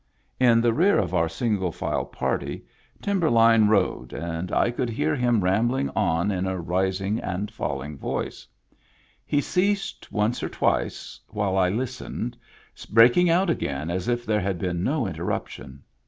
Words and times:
In 0.39 0.61
the 0.61 0.73
rear 0.73 0.97
of 0.97 1.13
our 1.13 1.29
single 1.29 1.71
file 1.71 2.05
party 2.05 2.65
Timberline 3.03 3.67
rode, 3.67 4.13
and 4.13 4.51
I 4.51 4.71
could 4.71 4.89
hear 4.89 5.13
him 5.13 5.39
Digitized 5.39 5.43
by 5.43 5.57
Google 5.57 5.77
TIMBERLINE 5.83 5.87
149 5.93 5.93
rambling 5.93 5.93
on 5.95 6.31
in 6.31 6.47
a 6.47 6.59
rising 6.59 7.19
and 7.19 7.51
falling 7.51 7.97
voice. 7.99 8.47
He 9.27 9.41
ceased 9.41 10.11
once 10.11 10.41
or 10.41 10.49
twice 10.49 11.19
while 11.27 11.55
I 11.55 11.69
listened, 11.69 12.35
breaking 12.89 13.29
out 13.29 13.51
again 13.51 13.91
as 13.91 14.07
if 14.07 14.25
there 14.25 14.41
had 14.41 14.57
been 14.57 14.83
no 14.83 15.05
interruption. 15.05 15.83